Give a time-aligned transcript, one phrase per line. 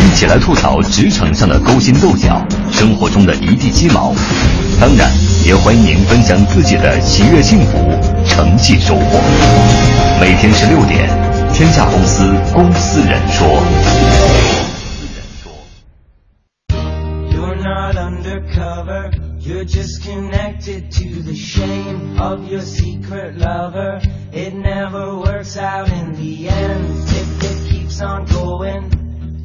[0.00, 4.14] 一起来吐槽职场上的勾心斗角，生活中的一地鸡毛。
[4.80, 5.10] 当然，
[5.44, 7.76] 也欢迎您分享自己的喜悦、幸福、
[8.26, 9.20] 成绩、收获。
[10.20, 11.08] 每天十六点，
[11.52, 13.62] 天下公司公司人说。
[25.58, 27.06] Out in the end.
[27.08, 27.50] Take.
[27.50, 27.55] It.
[27.96, 28.90] Keeps on going,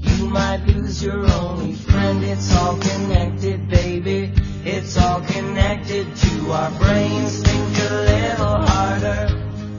[0.02, 2.22] you might lose your only friend.
[2.22, 4.30] It's all connected, baby.
[4.66, 7.42] It's all connected to our brains.
[7.44, 9.30] Think a little harder.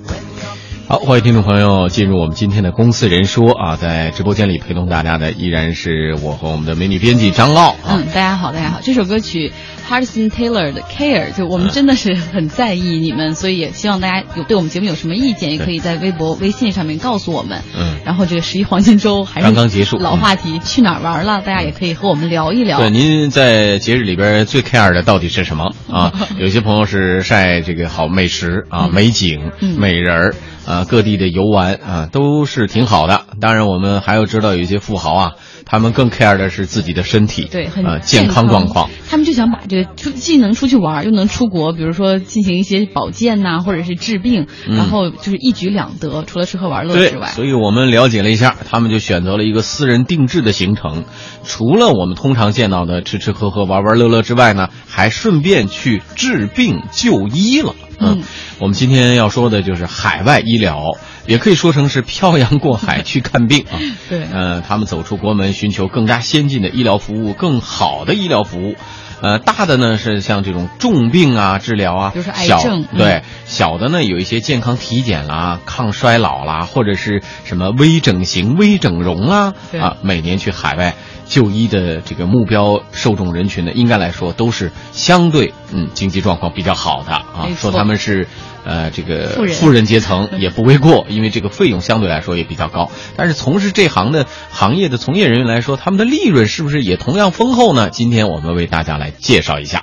[0.06, 7.98] When you're 好，欢迎听众朋友进入我们今天的公司人说啊，在直播间里陪同大家的依然是我和我们的美女编辑张傲啊。
[7.98, 8.80] 嗯，大家好，大家好。
[8.82, 9.52] 这首歌曲
[9.88, 17.62] Hudson Taylor 的 Care，就我们真的是很在意你们，所以也希望大家有对我们节目有什么意见，也可以在微博、微信上面告诉我们。
[17.76, 21.40] 嗯然后这个十一黄金周还是刚刚结束老话题，去哪儿玩了？
[21.40, 22.78] 大家也可以和我们聊一聊。
[22.78, 26.12] 对，您在节日里边最 care 的到底是什么啊？
[26.38, 30.34] 有些朋友是晒这个好美食啊、美景、嗯美人儿
[30.66, 33.24] 啊，各地的游玩啊，都是挺好的。
[33.40, 35.32] 当然，我们还要知道有一些富豪啊，
[35.64, 38.90] 他们更 care 的是自己的身体，对，很啊健康康状况。。
[39.08, 47.28] 他们就想把这个出既能出去玩，又能出国，比如说进行一些保健呐、或者是治病，嗯然后就是一举两得，除了吃喝玩乐之外，。
[47.28, 51.04] 所以我们了解了一下，他们就选择了一个私人定制的行程。
[51.44, 57.74] 除了我们通常见到的吃吃喝喝、玩玩乐乐之外呢，还顺便去治病就医了。
[58.04, 58.22] 嗯
[58.58, 60.82] 我们今天要说的就是海外医疗，
[61.26, 63.78] 也可以说成是漂洋过海去看病啊。
[64.10, 68.74] 对呃，他们走出国门，寻求更加先进的医疗服务，更好的医疗服务。
[69.20, 72.58] 呃，大的呢是像这种重病啊治疗啊，小
[72.98, 80.94] 对，小的呢有一些健康体检啦、抗衰老啦，或者是什么微整形、微整容啦，对啊，每年去海外
[81.32, 88.28] 就医的这个目标受众人群呢，应该来说都是相对嗯经济状况比较好的啊说他们是。
[88.64, 92.92] 呃，这个富人富人阶层 也不为过，因为这个费用相对来说也比较高。
[93.16, 97.90] 但是从事这行的行业的从业人员来说，他们的利润是不是也同样丰厚呢？
[97.90, 99.82] 今天我们为大家来介绍一下。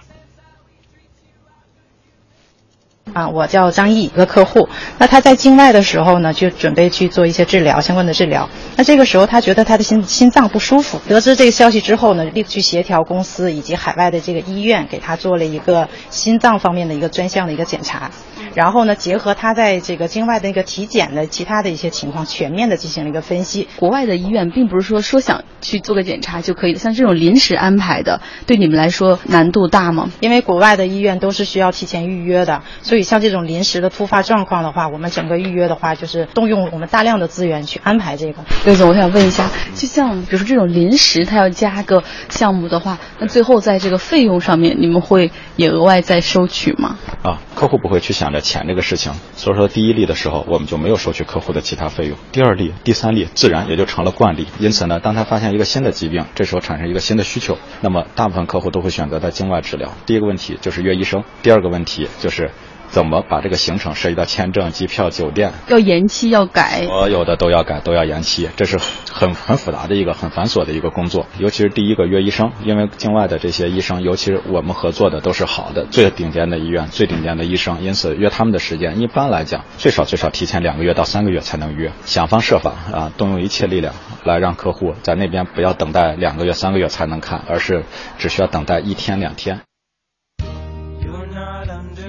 [3.13, 4.67] 啊，我叫张毅，一个客户。
[4.97, 8.49] 那他在境外的时候呢，就准备去做一些治疗，相关的治疗。
[8.75, 18.11] 那这个时候他觉得他的心心脏不舒服，得知这个消息之后呢，立刻去协调公司以及海外的这个医院，给他做了一个心脏方面的一个专项的一个检查。
[18.55, 23.67] 然后呢，结合他在这个境外的一个体检的其他的一些情况，全面的进行了一个分析。
[23.77, 30.11] 国外的医院并不是说说想去做个检查就可以的，像这种临时安排的，对你们来说难度大吗？
[30.19, 38.43] 因为国外的医院都是需要提前预约的，所以像这种临时的突发状况的话，我们整个预约的话，就是动用我们大量的资源去安排这个。
[38.65, 46.97] 刘总，我想问一下，就像比如说这种临时他要加个项目的话，那最后在这个费用上面，你们会也额外再收取吗？
[47.23, 52.17] 啊，客户不会去想着钱这个事情，所以说第一例的时候，我们就没有收取客户的其他费用。
[52.31, 54.47] 第二例、第三例自然也就成了惯例。
[54.59, 59.91] 因此呢，当他发现一个新的疾病，这时候产生一个新的需求，那么大部分客户都会选择在境外治疗。
[60.05, 62.51] 第一个问题就是约医生，第二个问题就是
[62.89, 68.79] 怎么把这个行程涉及到签证、机票、酒店，要延期要改，所有的都要改，都要延期，这是
[69.11, 71.27] 很很复杂的一个很繁琐的一个工作。
[71.37, 81.91] 尤其是第一个约医生，因为境外的这些医生，尤其是我们合作的都是好的、最顶尖的医院、最顶尖的医生，因此约他们的时间一般来讲最少最少提前两个月到三个月才能约。
[82.05, 87.83] 想方设法啊，动用一切力量来让客户在那边不要等待两个月、三个月才能看，而是
[88.17, 89.61] 只需要等待一天两天。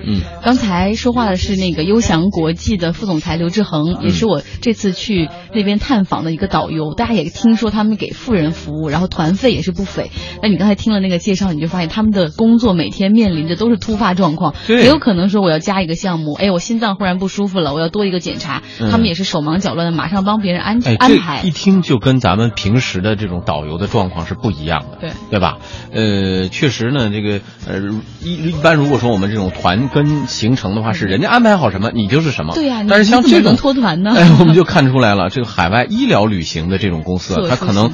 [0.05, 6.95] 嗯，刚才说话的是那个优翔国际的副总裁刘志恒，也是我这次去那边探访的一个导游。
[6.95, 10.11] 大家也听说他们给富人服务，然后团费也是不菲。
[10.43, 21.61] 那你刚才听了那个介绍，你就发现他们的工作每天面临的都是突发状况，对也有可能说我要加一个项目，哎，我心脏忽然不舒服了，我要多一个检查，嗯他们也是手忙脚乱的，马上帮别人安哎，安排一。
[21.61, 25.59] 听就跟咱们平时的这种导游的状况是不一样的，对对吧？
[25.93, 27.83] 呃，确实呢，这个呃
[28.23, 34.15] 一一般如果说我们这种团跟行程的话，是人家安排好什么你就是什么，对呀你但是像这种能脱团呢？
[34.17, 37.93] 哎，我们就看出来了，这个海外医疗旅行的这种公司它可能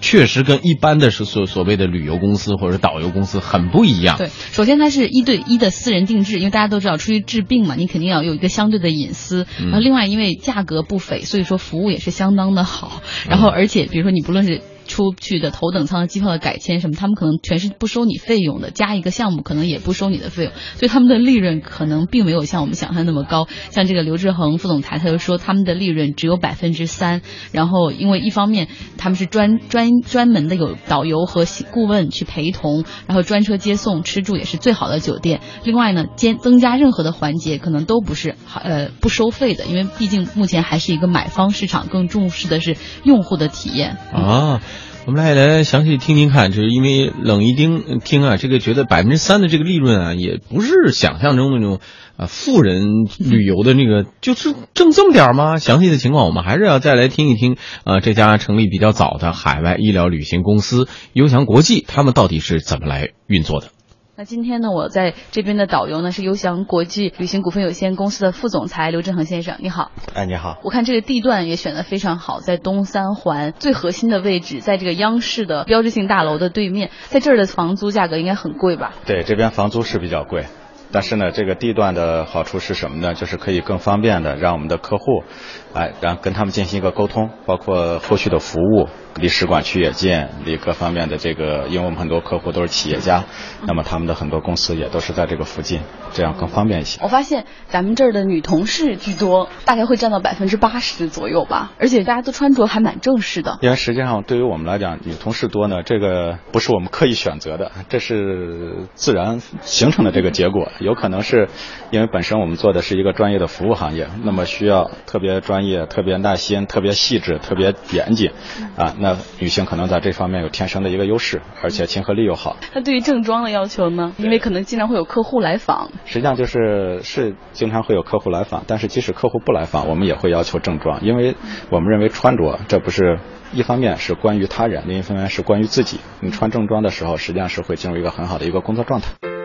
[0.00, 4.18] 确实跟一般的是所所谓的旅游公司或者导游公司很不一样。
[4.18, 9.46] 对，首先它是一对一的私人定制，因为大家都知道出去治病嘛，你肯定要有一个相对的隐私。
[9.60, 9.66] 嗯。
[9.66, 13.02] 然后另外因为价格不菲，所以说服务也是相当的好。
[13.28, 23.48] 然后而且比如说你不论是出去的头等舱的机票的改签什么，他们可能全是不收你费用的，加一个项目可能也不收你的费用，所以他们的利润可能并没有像我们想象那么高。
[23.70, 28.68] 像这个刘志恒副总裁他就说，他们的利润只有百分之三，然后因为一方面
[28.98, 35.40] 他们是专专专门的有导游和顾问去陪同，然后专车接送，吃住也是最好的酒店。
[35.64, 44.60] 另外呢，兼增加任何的环节可能都不是呃不收费的，因为毕竟目前还是一个买方市场，更重视的是用户的体验啊。
[45.04, 51.80] 我们来来详细听听看，就是因为冷一丁听啊，这个觉得百分之三的这个利润啊，也不是想象中的那种
[52.16, 52.84] 啊富人
[53.18, 55.58] 旅游的那个，就是挣这么点吗？
[55.58, 63.68] 详细的情况我们还是要再来听一听啊，这家成立比较早的海外医疗旅行公司优翔国际，他们到底是怎么来运作的？
[64.14, 69.90] 那今天呢，我在这边的导游呢是优翔国际旅行股份有限公司的副总裁刘振恒先生，你好。
[70.12, 70.58] 哎，你好。
[70.62, 78.92] 我看这个地段也选的非常好，在东三环最核心的位置，在这个央视的标志性大楼的对面，在这儿的房租价格应该很贵吧？
[79.06, 80.44] 对，这边房租是比较贵。
[80.92, 83.14] 但是呢，这个地段的好处是什么呢？
[83.14, 85.24] 就是可以更方便的让我们的客户，
[85.72, 93.24] 哎，让跟他们进行一个沟通，包括后续的服务，离使馆区也近，离各方面的这个，因为我们很多客户都是企业家，
[93.66, 95.80] 那么他们的很多公司也都是在这个附近，
[96.12, 97.00] 这样更方便一些。
[97.02, 103.58] 我发现咱们这儿的女同事居多，大概会占到百分之八十左右吧，而且大家都穿着还蛮正式的。
[103.62, 110.70] 因为实际上对于我们来讲，女同事多呢，这个不是我们刻意选择的，这是自然形成的这个结果。
[110.82, 111.48] 有可能是
[111.90, 118.30] 因为本身我们做的是一个专业的服务行业，那么需要特别专业、特别耐心、特别细致、特别严谨
[118.76, 118.94] 啊。
[118.98, 122.56] 那女性可能在这方面有天生的一个优势，而且亲和力又好。
[122.74, 124.12] 那对于正装的要求呢？
[124.18, 125.90] 因为可能经常会有客户来访。
[126.04, 131.34] 实际上就是是经常会有客户来访，但是即使客户不来访，我们也会要求正装，因为
[131.70, 133.18] 我们认为穿着这不是
[133.52, 136.00] 一方面是关于他人，另一方面是关于自己。
[136.20, 139.41] 你穿正装的时候，实际上是会进入一个很好的一个工作状态。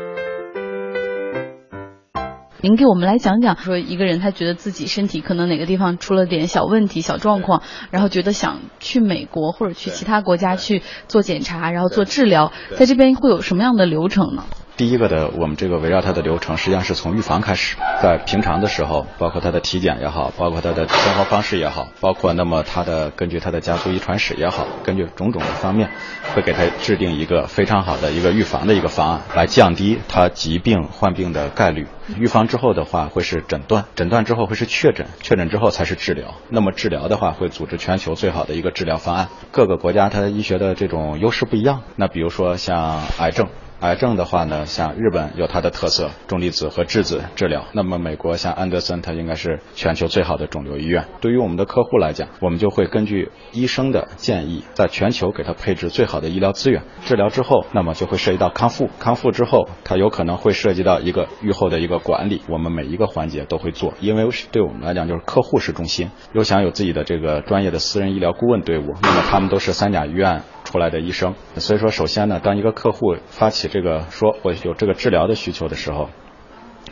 [2.59, 7.61] 您给我们来讲讲，说一个人他觉得自己身体可能哪个地方出了点小问题、小状况，
[7.91, 14.43] 然后觉得想去美国或者去其他国家去做检查，然后做治疗，在这边会有什么样的流程呢？
[14.77, 25.89] 第一个的，我们这个围绕它的流程，实际上是从预防开始，在平常的时候，包括他的体检也好，包括他的生活方式也好，包括那么他的根据他的家族遗传史也好，根据种种的方面，
[26.35, 31.87] 会给他制定一个非常好的一个预防的一个方案，来降低他疾病患病的概率。
[32.15, 36.35] 预防之后的话，会是诊断，诊断之后会是确诊，确诊之后才是治疗。
[36.49, 39.27] 那么治疗的话，会组织全球最好的一个治疗方案。
[39.51, 41.81] 各个国家它的医学的这种优势不一样。
[41.95, 43.47] 那比如说像癌症。
[43.81, 47.63] 癌症的话呢，像日本有它的特色，重离子和质子治疗。
[47.73, 51.05] 那么美国像安德森，它应该是全球最好的肿瘤医院。
[51.21, 56.81] 对于我们的客户来讲，我们就会根据医生的建议，在全球给他配置最好的医疗资源。
[57.05, 58.89] 治疗之后，那么就会涉及到康复。
[58.99, 62.41] 康复之后，它有可能会涉及到一个愈后的一个管理。
[62.49, 66.09] 我们每一个环节都会做，因为对我们来讲就是客户是中心。
[66.33, 70.41] 又想有自己的这个专业的私人医疗顾问队伍，那么他们都是三甲医院。
[70.67, 76.09] 出来的医生，所以说，首先呢，当一个客户发起这个说我有这个治疗的需求的时候，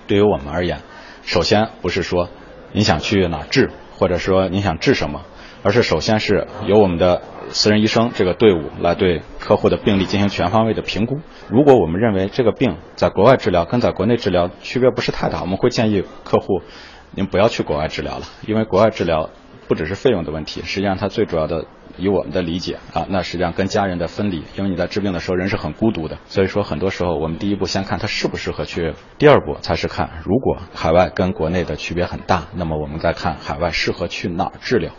[0.08, 0.80] 对于我们而言，
[1.24, 2.30] 首先不是说
[2.72, 5.24] 你想去哪治，或者说你想治什么，
[5.62, 11.20] 而是首先是由我们的私人医生这个队伍来对客户的病例进行全方位的评估。
[11.50, 16.62] 如果我们认为这个病在国外治疗跟在国内治疗区别不是太大，我们会建议客户
[17.12, 19.30] 您不要去国外治疗了，因为国外治疗
[19.68, 21.66] 不只是费用的问题，实际上它最主要的。
[21.98, 34.92] 以我们的理解啊，那实际上跟家人的分离，因为你在治病的时候人是很孤独的，所以说很多时候我们第一步先看他适不适合去，第二步才是看如果海外跟国内的区别很大，那么我们再看海外适合去哪儿治疗。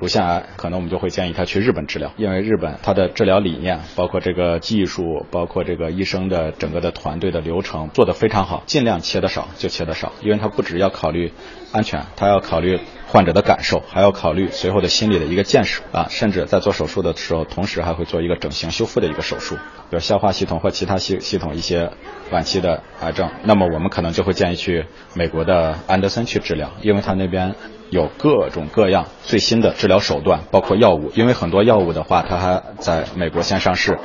[0.00, 11.32] 乳腺癌可能我们就会建议他去日本治疗，因为日本它的治疗理念，包括这个技术，包括这个医生的整个的团队的流程做得非常好，尽量切的少就切的少，因为它不只要考虑
[11.72, 12.78] 安全，它要考虑
[13.10, 21.90] 患者的感受，还要考虑随后的心理的一个建设啊，甚至在做手术的时候，同时还会做一个整形修复的一个手术，比如消化系统或其他系系统一些
[22.30, 24.84] 晚期的癌症，那么我们可能就会建议去
[25.14, 27.54] 美国的安德森去治疗，因为他那边。
[27.90, 33.98] 有各种各样最新的治疗手段，包括药物，因为很多药物的话，它还在美国先上市，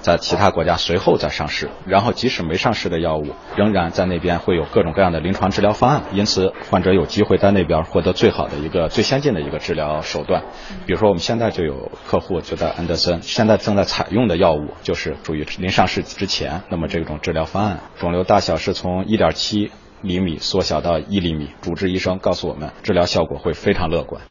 [0.00, 1.68] 在其他国家随后再上市。
[1.86, 3.26] 然后即使没上市的药物，
[3.56, 10.42] 仍然在那边会有各种各样的临床治疗方案，因此患者有机会在那边获得最好的一个最先进的一个治疗手段。
[10.86, 19.70] 比如说，我们现在就有客户就在安德森，现在正在采用的药物就是属于临上市之前，那么这种治疗方案，肿瘤大小是从一点七。
[20.02, 24.22] 厘米缩小到一厘米，主治医生告诉我们，治疗效果会非常乐观。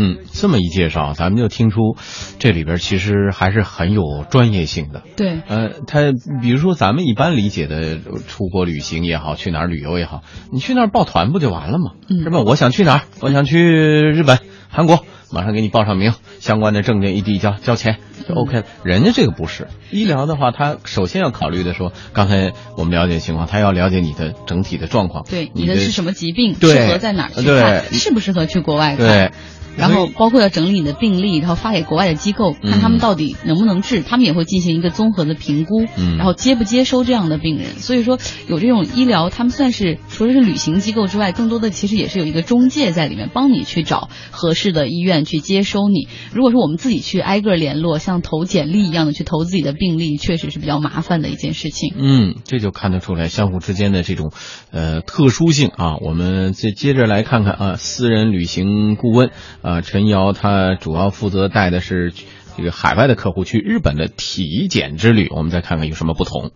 [0.00, 1.96] 嗯，这么一介绍，咱们就听出
[2.38, 5.02] 这里边其实还是很有专业性的。
[5.16, 11.94] 对，呃，他比如说咱们一般理解的出国旅行也好，去哪儿旅游也好，你去那儿报团不就完了吗？
[12.08, 12.38] 嗯、是吧？
[12.46, 18.64] 我想去哪儿，我想去日本、韩国，马上给你报上名，相关的证件一递交，交钱，就 OK 了。
[18.82, 29.06] 人家这个不是医疗的话，他首先要考虑的说，刚才我们了解情况，他要了解你的整体的状况，对，你你的是什么疾病，适合在哪儿去看，适不适合去国外看？
[29.06, 29.32] 对。
[29.78, 37.76] 然后包括要整理你的病例，然后发给国外的机构，看他们到底能不能治，他们也会进行一个综合的评估，嗯然后接不接收这样的病人。
[37.76, 38.18] 所以说
[38.48, 46.08] 有这种医疗，他们算是除了是旅行机构之外，更多的其实也是有一个中介在里面，帮你去找合适的医院去接收你。
[46.32, 51.94] 如果说我们自己去挨个联络，像投简历一样的去投自己的病历，确实是比较麻烦的一件事情。
[51.96, 54.32] 嗯，这就看得出来相互之间的这种
[54.72, 55.96] 呃特殊性啊。
[56.00, 59.30] 我们再接着来看看啊，私人旅行顾问
[59.62, 62.14] 啊啊陈瑶，她主要负责带的是
[62.56, 65.28] 这个海外的客户去日本的体检之旅。
[65.30, 66.52] 我们再看看有什么不同。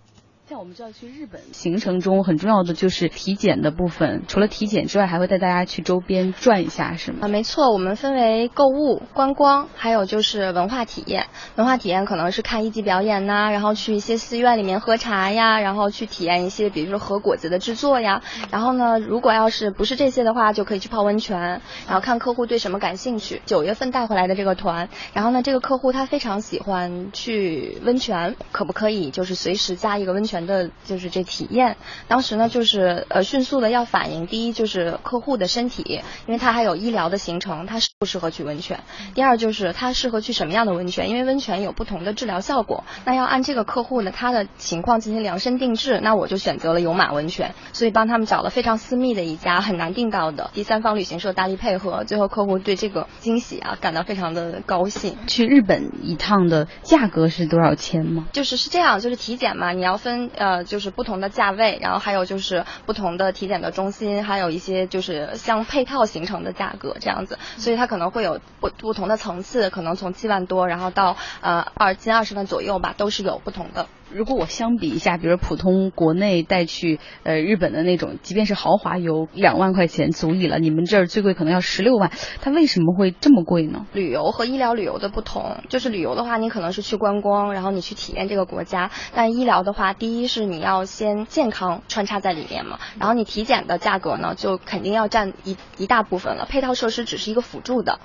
[0.73, 7.19] 像我们知道去日本行程中很重要的就是体检的部分，除了体检之外，还会带大家去周边转一下，是吗？
[7.23, 11.26] 啊，没错，我们分为购物、观光，还有就是文化体验。
[11.57, 18.23] 文化体验可能是看一级表演呐、然后去一些寺院里面喝茶呀，然后去体验一些，比如说和果子的制作呀。
[18.50, 23.43] 然后呢，如果要是不是这些的话，就可以去泡温泉，然后看客户对什么感兴趣。
[23.45, 31.76] 九月份带回来的这个团，然后呢，这个客户他非常喜欢去温泉，可不可以就是随时加一个温泉的，就是这体验？
[32.09, 38.81] 当时呢，就是呃迅速的要反应，第一就是客户的身体，因为他还有医疗的行程，他适不适合去温泉？
[39.14, 41.09] 第二就是他适合去什么样的温泉？
[41.11, 46.00] 因为温泉有不同的治疗效果，那要按这个客户呢他的情况进行量身定制。
[46.02, 55.16] 那我就选择了有马温泉，所以帮他们找了非常私密的一家很难订到的第三方旅行社大力配合，最后客户对这个惊喜啊感到非常的高兴。
[55.28, 58.26] 去日本一趟的价格是多少钱吗？
[58.33, 73.87] 就是是这样，就是体检嘛，你要分呃，就是不同的价位，然后还有就是不同的体检的中心，还有一些就是相配套形成的价格这样子，所以它可能会有不不同的层次，可能从七万多，然后到呃二近二十万左右吧，都是有不同的。
[74.14, 80.59] 如果我相比一下，比如普通国内带去呃日本的那种，即便是豪华游，两万块钱足以了。
[80.59, 83.87] 你们这儿最贵可能要十六万，它为什么会这么贵呢？
[83.92, 97.99] 旅游和医疗旅游的不同，就是旅游的话，你可能是去观光，然后你去体验这个国家；但医疗的话，第一是你要先健康穿插在里面嘛，然后你体检的价格呢，就肯定要占一一大部分了，配套设施只是一个辅助的，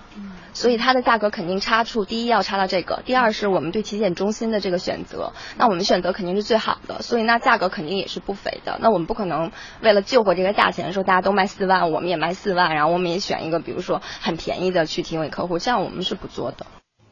[0.53, 8.77] 所以它的价格肯定差处，第一要差到这个，第二是我们对体检中心的这个选择，那我们选选择肯定是最好的，所以那价格肯定也是不菲的。
[8.79, 9.51] 那我们不可能
[9.81, 16.67] 为了救活这个价钱，说大家都卖四万，我们也卖四万，然后我们也选一个比如说很便宜的去提给客户，这样我们是不做的。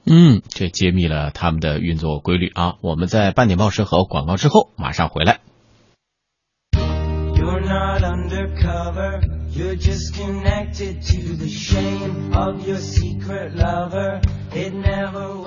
[0.05, 2.75] 嗯，这揭秘了他们的运作规律啊！
[2.81, 5.39] 我们在半点报时和广告之后马上回来。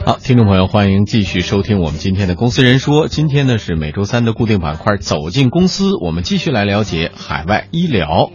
[0.04, 3.08] 好，听众朋友，欢迎继续收听我们今天的公司人说。
[3.08, 8.30] 今天呢是每周三的固定板块，走进公司，我们继续来了解海外医疗。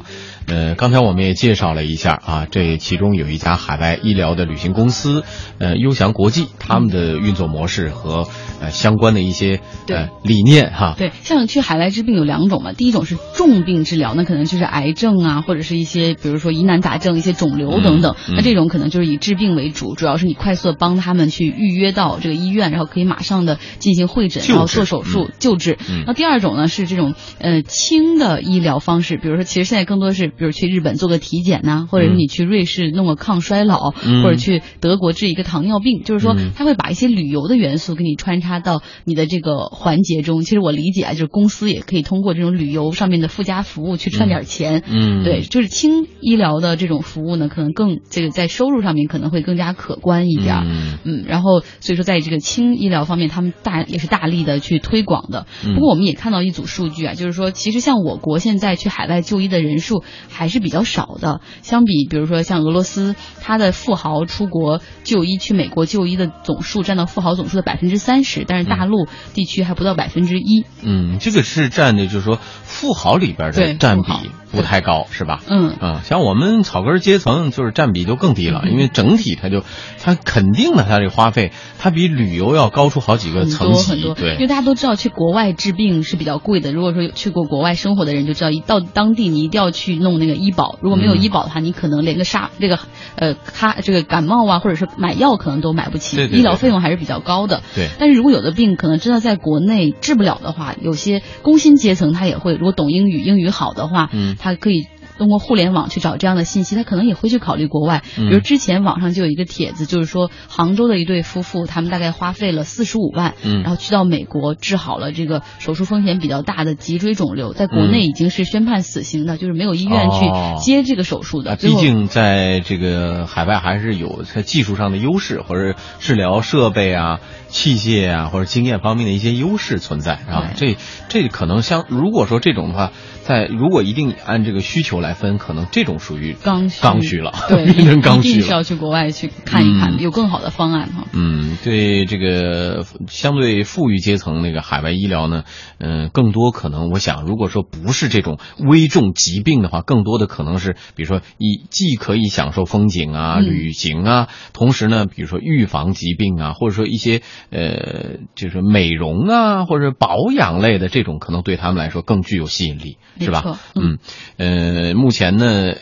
[0.48, 5.24] 呃，刚才我们也介绍了一下啊，这其中有一家海外医疗的旅行公司，
[5.58, 8.28] 呃，优翔国际，他们的运作模式和
[8.62, 10.96] 呃相关的一些呃理念哈。
[10.98, 18.16] 对，像去海外治病有两种嘛，第一种是重病治疗，那可能就是癌症啊，或者是一些比如说疑难杂症、一些肿瘤等等。
[18.28, 25.78] 嗯嗯那这种可能就是以治病为主，主要是你快速的帮他们去预约到这个医院，然后可以马上的进行会诊，然后做手术、嗯救治。
[25.90, 40.42] 嗯那第二种呢是这种呃轻的医疗方式，比如说其实现在更多是，比如去日本做个体检呐、或者是嗯你去瑞士弄个抗衰老，嗯或者去德国治一个糖尿病，就是说嗯他会把一些旅游的元素给你穿插到你的这个环节中。
[40.42, 44.84] 其实我理解啊，就是公司也可以通过这种旅游上面的附加服务去赚点钱。
[44.88, 50.56] 嗯对，就是轻医疗的这种服务呢，可能更这个在收入上面可能会更加可观一点。
[50.66, 55.46] 嗯嗯，然后所以说在这个轻医疗方面，他们大也是大力的去推广的。
[55.66, 70.66] 嗯不过我们也看到一组数据啊，就是说其实像我国现在去海外就医的人数还是比较少的，相比比如说像俄罗斯，它的富豪出国就医去美国就医的总数占到富豪总数的百分之三十，但是大陆地区还不到百分之一。
[70.82, 74.12] 嗯，这个是占的，就是说富豪里边的占比
[74.54, 75.42] 不太高，是吧？
[75.50, 79.64] 嗯啊，像我们草根阶层就是占比就更低了，嗯因为整体它就
[80.02, 84.48] 它肯定的，它这个花费它比旅游要高出好几个层级，多很多，因为。
[84.54, 86.72] 大家都知道去国外治病是比较贵的。
[86.72, 92.78] 如果说去过国外生活的人就知道，一到当地你一定要去弄那个医保，如果没有嗯医保的话，你可能连个沙这个
[93.16, 97.64] 呃咖这个感冒啊，或者是买药可能都买不起，对对对医疗费用还是比较高的。
[97.74, 104.88] 对但是如果有的病可能真的在国内治不了的话，有些工薪阶层他也会，如果懂英语，英语好的话，嗯他可以。
[105.16, 108.02] 通过互联网去找这样的信息，他可能也会去考虑国外。
[108.18, 121.52] 嗯比如之前网上就有一个帖子，就是说杭州的一对夫妇，他们大概花费了四十五万，嗯然后去到美国治好了这个手术风险比较大的脊椎肿瘤，在国内已经是宣判死刑的，就是没有医院去哦接这个手术的。
[121.52, 127.20] 啊，毕竟在这个海外还是有它技术上的优势，或者治疗设备啊、
[127.50, 130.50] 器械啊，或者经验方面的一些优势存在啊。
[130.56, 130.76] 这
[131.08, 132.92] 这可能像如果说这种的话，
[133.24, 138.36] 在如果一定按这个需求来分，可能这种属于刚需刚需了，对， 变成刚需了。
[138.36, 141.08] 一定是要去国外去看一看，嗯有更好的方案哈。
[141.14, 145.44] 嗯，对这个相对富裕阶层那个海外医疗呢，
[145.80, 163.60] 嗯、更多可能我想，如果说不是这种危重疾病的话，更多的可能是，比如说以既可以享受风景啊、嗯旅行啊，同时呢，比如说预防疾病啊，或者说一些呃，就是美容啊或者保养类的这种，可能对他们来说更具有吸引力，是吧？
[163.76, 164.00] 嗯，
[164.38, 165.74] 呃，目前呢。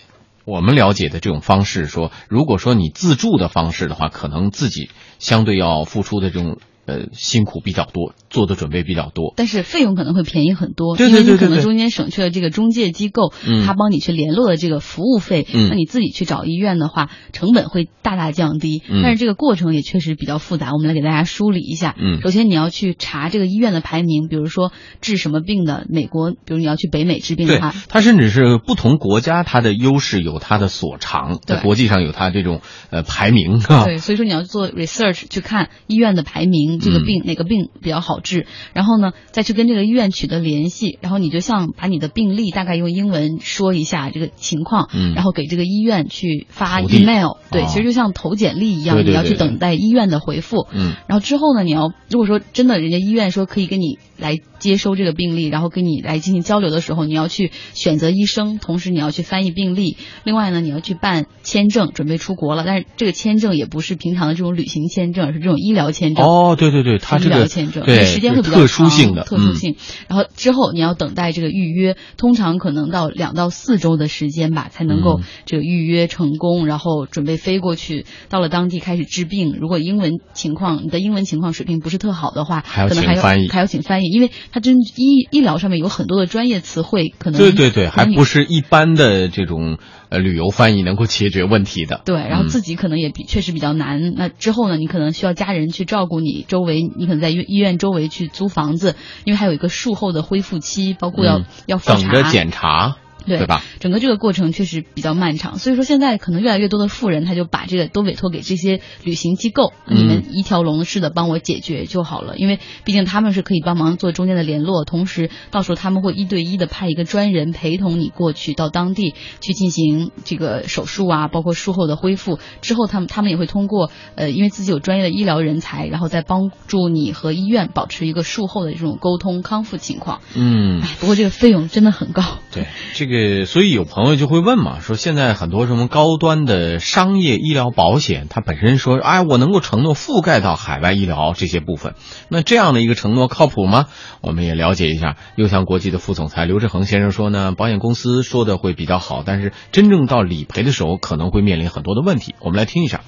[0.44, 6.58] 我们了解的这种方式说，如果说你自助的方式的话，可能自己相对要付出的这种
[6.88, 9.34] 呃辛苦比较多，做的准备比较多。
[9.38, 18.82] 但是费用可能会便宜很多，对对对因为你可能中间省去了这个中介机构，嗯他帮你去联络的这个服务费，嗯那你自己去找医院的话，成本会大大降低。
[18.90, 21.96] 嗯但是这个过程也确实比较复杂，我们来给大家梳理一下。
[22.00, 24.72] 嗯首先你要去查这个医院的排名，比如说
[25.02, 32.62] 治什么病的，美国，比如你要去北美治病的话，，它甚至是不同国家，它的优势有它的所长，在国际上有它这种
[32.92, 33.84] 呃排名啊。
[33.84, 59.98] 对，所以说你要做 research 去看医院的排名，这个嗯病、哪个病比较好治，然后呢再去跟这个医院取得联系，然后你就像把你的病历大概用英文说一下这个情况，嗯然后给这个医院去发 email，对，哦其实就像投简历一样，对对你要去等待医院的回复，嗯然后之后呢，你要如果说真的人家医院说可以跟你来接收这个病历，然后跟你来进行交流的时候，你要去选择医生，同时你要去翻译病历。
[60.24, 62.64] 另外呢，你要去办签证，准备出国了。
[62.64, 66.24] 但是这个签证也不是平常的这种旅行签证，而是这种医疗签证。
[66.24, 69.76] 哦，对对对，他医这个疗签证，对时间会比较特殊性的，嗯特殊性。
[70.08, 79.58] 然后之后你要等待这个预约，通常可能到两到四周的时间吧，才能够嗯这个预约成功，然后准备飞过去，到了当地开始治病。
[79.60, 89.78] 如果英文情况，你的英文情况水平不是特好的话，还要可能还要请翻译还要请翻译，因为它真医医疗上面有很多的专业词汇，可能对对对，还不是一般的这种
[90.12, 92.02] 呃旅游翻译能够解决问题的。
[92.06, 94.14] 对，然后嗯自己可能也比、确实比较难。
[94.16, 103.64] 那之后呢，你可能需要家人去照顾你，周围你可能在医医院周围去租房子，因为还有一个术后的恢复期，包括要、嗯要等着检查，对对吧？
[103.79, 122.40] 整个这个过程确实比较漫长，所以说现在可能越来越多的富人他就把这个都委托给这些旅行机构，嗯你们一条龙式的帮我解决就好了，因为毕竟他们是可以帮忙做中间的联络，同时到时候他们会一对一的派一个专人陪同你过去到当地去进行这个手术啊，包括术后的恢复。
[122.62, 130.22] 之后他们他们也会通过呃，因为自己有专业的医疗人才，然后再帮助你和医院保持一个术后的这种沟通康复情况。
[130.36, 132.24] 嗯哎，，不过这个费用真的很高。
[132.51, 141.96] 对，这个，这个所以有朋友就会问嘛，说现在很多什么高端的商业医疗保险，它本身说，哎，我能够承诺覆盖到海外医疗这些部分，
[142.30, 143.88] 那这样的一个承诺靠谱吗？
[144.22, 145.18] 我们也了解一下。
[145.36, 152.34] 优翔国际的副总裁刘志恒先生说呢，保险公司说的会比较好，但是真正到理赔的时候，可能会面临很多的问题。
[152.40, 153.02] 我们来听一下。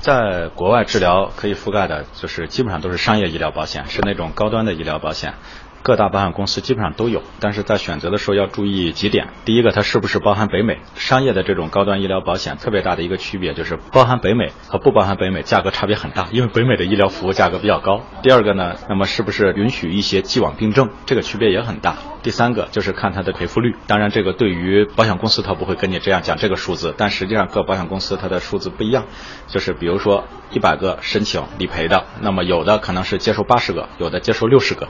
[0.00, 5.34] 在国外治疗可以覆盖的，就是基本上都是商业医疗保险，是那种高端的医疗保险。
[5.82, 9.28] 各大保险公司基本上都有，但是在选择的时候要注意几点。
[9.44, 10.78] 第一个，它是不是包含北美？
[10.94, 18.02] 商业的这种高端医疗保险特别大的一个区别就是包含北美和不包含北美价格差别很大，因为北美的医疗服务价格比较高。
[18.22, 20.90] 第二个呢，那么是不是允许一些既往病症？
[21.06, 21.96] 这个区别也很大。
[22.22, 29.06] 第三个就是看它的赔付率，当然这个对于保险公司它不会跟你这样讲这个数字，但实际上各保险公司它的数字不一样，
[29.46, 34.86] 就是比如说一百个申请理赔的，那么有的可能是接受八十个，有的接受六十个，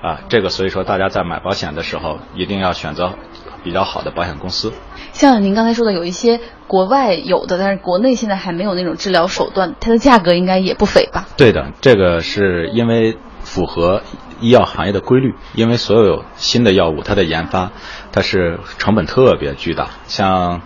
[0.00, 3.12] 啊，这个所以说大家在买保险的时候一定要选择
[3.62, 4.72] 比较好的保险公司。
[5.12, 11.26] 像您刚才说的，有一些国外有的，但是国内现在还没有那种治疗手段，它的价格应该也不菲吧？
[11.36, 14.02] 对的，这个是因为符合
[14.40, 17.72] 医药行业的规律，因为所有新的药物它的研发，
[18.12, 20.62] 它是成本特别巨大，像。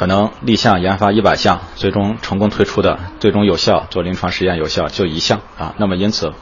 [0.00, 5.74] 可能立项研发一百项，最终成功推出的，最终有效做临床实验有效就一项啊。
[5.76, 6.32] 那么因此，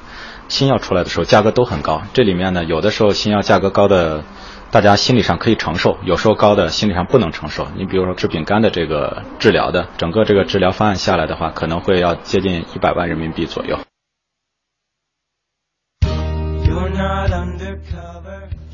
[0.47, 2.03] 新药出来的时候价格都很高。
[2.13, 4.23] 这里面呢，有的时候新药价格高的，
[4.71, 7.67] 大家心理上可以承受；有时候高的心理上不能承受。
[7.75, 13.81] 你比如说治丙肝的这个治疗的，整个这个治疗方案下来的话，可能会要接近一百万人民币左右。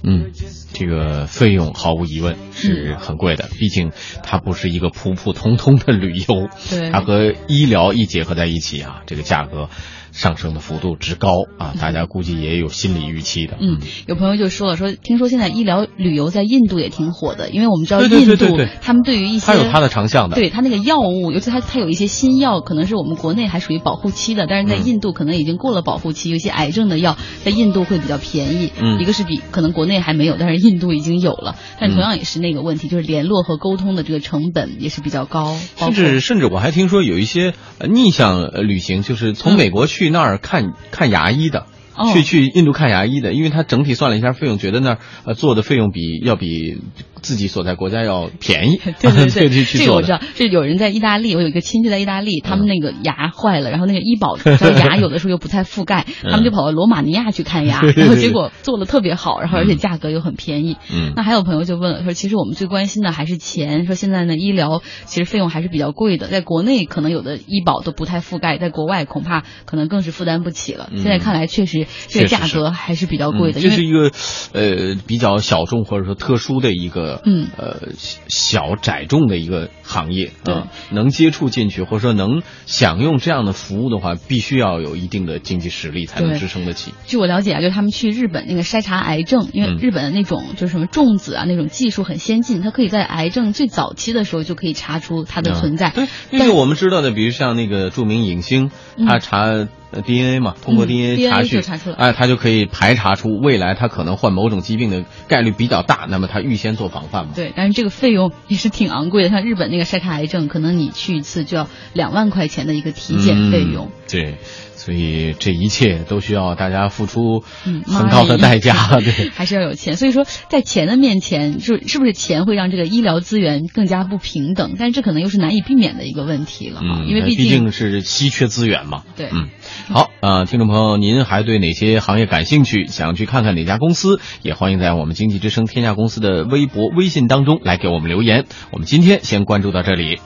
[0.06, 0.30] 嗯，
[0.74, 3.90] 这个费用毫无疑问是很贵的，毕竟
[4.22, 9.70] 它不是一个普普通通的旅游，对，它和医疗一结合在一起啊，这个价格。
[10.14, 13.56] 上升的幅度之高啊，大家估计也有心理预期的。
[13.60, 28.70] 嗯，有朋友就说了，说听说现在医疗旅游在印度也挺火的，因为我们知道印度他们对于一些他有他的长项的，对他那个药物，尤其他他有一些新药，可能是我们国内还属于保护期的，但是在印度可能已经过了保护期，有些癌症的药在印度会比较便宜。
[28.80, 35.56] 嗯，一个是比可能国内还没有，但是印度已经有了，但同样也是那个问题，就是联络和沟通的这个成本也是比较高。
[35.76, 37.52] 甚至甚至我还听说有一些
[37.88, 40.74] 逆向旅行，就是从美国去那儿看。
[40.90, 41.66] 看牙医的，
[42.12, 46.80] 去去印度看牙医的，因为他整体算了一下费用，觉得那儿呃做的费用比要比。
[47.24, 50.20] 自己所在国家要便宜， 对对对， 这个我知道。
[50.34, 60.76] 这有人在意大利，我有一个亲戚在意大利，他们那个牙坏了，然后那个医保牙有的时候又不太覆盖， 他们就跑到罗马尼亚去看牙，然后结果做的特别好，然后而且价格又很便宜。
[60.92, 70.90] 嗯，那还有朋友就问了，说其实我们最关心的还是钱，说现在呢医疗其实费用还是比较贵的，在国内可能有的医保都不太覆盖，在国外恐怕可能更是负担不起了。
[70.94, 74.10] 现在看来确实这个价格还是比较贵的，这是一个
[74.52, 77.13] 呃比较小众或者说特殊的一个。
[77.24, 77.88] 嗯，呃，
[78.28, 80.54] 小窄众的一个行业，对，
[80.90, 86.92] 能接触进去或者说能享用这样的服务的话，必须要有一定的经济实力才能支撑得起。
[87.06, 95.90] 据我了解啊，就是他们去日本那个筛查癌症，因为日本的那种就是什么重子啊那种技术很先进，它可以在癌症最早期的时候就可以查出它的存在。
[95.90, 98.70] 对，那个我们知道的，比如像那个著名影星，
[99.06, 99.68] 他查。
[100.02, 101.62] DNA 嘛，通过 DNA 查去，
[101.96, 107.32] 哎，他就可以排查出未来他可能患某种疾病的概率比较大，那么他预先做防范嘛。
[107.34, 113.90] 对，但是这个费用也是挺昂贵的，像日本那个筛查癌症，可能你去一次就要两万块钱的一个体检费用。
[114.08, 114.36] 对。
[114.84, 117.42] 所以这一切都需要大家付出
[117.86, 119.96] 很高的代价， 对，还是要有钱。
[119.96, 124.74] 所以说，在钱的面前，就是不是钱会让这个医疗资源更加不平等？
[124.78, 129.04] 但是这可能又是难以避免的一个问题了哈，因为毕竟是稀缺资源嘛。
[129.16, 129.48] 对，嗯，
[129.88, 132.86] 好，呃，听众朋友，您还对哪些行业感兴趣？
[132.88, 134.20] 想去看看哪家公司？
[134.42, 138.44] 也欢迎在我们经济之声天下公司的微博、微信当中来给我们留言。
[138.70, 140.18] 我们今天先关注到这里。